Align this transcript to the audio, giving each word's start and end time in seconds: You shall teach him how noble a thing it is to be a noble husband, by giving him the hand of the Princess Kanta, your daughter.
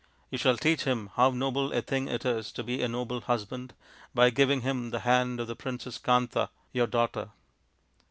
You 0.31 0.39
shall 0.39 0.57
teach 0.57 0.85
him 0.85 1.11
how 1.15 1.29
noble 1.29 1.71
a 1.71 1.83
thing 1.83 2.07
it 2.07 2.25
is 2.25 2.51
to 2.53 2.63
be 2.63 2.81
a 2.81 2.87
noble 2.87 3.21
husband, 3.21 3.75
by 4.15 4.31
giving 4.31 4.61
him 4.61 4.89
the 4.89 5.01
hand 5.01 5.39
of 5.39 5.45
the 5.45 5.55
Princess 5.55 5.99
Kanta, 5.99 6.49
your 6.73 6.87
daughter. 6.87 7.29